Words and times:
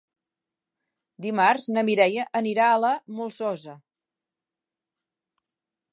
Dimarts 1.25 1.67
na 1.75 1.83
Mireia 1.91 2.25
anirà 2.41 2.71
a 2.71 2.81
la 2.85 2.95
Molsosa. 3.19 3.79